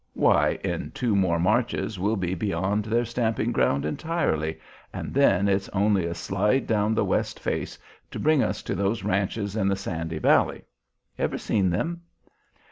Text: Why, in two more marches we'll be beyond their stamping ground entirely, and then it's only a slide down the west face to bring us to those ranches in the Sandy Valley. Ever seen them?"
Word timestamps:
Why, 0.15 0.57
in 0.63 0.89
two 0.95 1.15
more 1.15 1.37
marches 1.37 1.99
we'll 1.99 2.15
be 2.15 2.33
beyond 2.33 2.85
their 2.85 3.05
stamping 3.05 3.51
ground 3.51 3.85
entirely, 3.85 4.59
and 4.91 5.13
then 5.13 5.47
it's 5.47 5.69
only 5.69 6.07
a 6.07 6.15
slide 6.15 6.65
down 6.65 6.95
the 6.95 7.05
west 7.05 7.39
face 7.39 7.77
to 8.09 8.17
bring 8.19 8.41
us 8.41 8.63
to 8.63 8.73
those 8.73 9.03
ranches 9.03 9.55
in 9.55 9.67
the 9.67 9.75
Sandy 9.75 10.17
Valley. 10.17 10.63
Ever 11.19 11.37
seen 11.37 11.69
them?" 11.69 12.01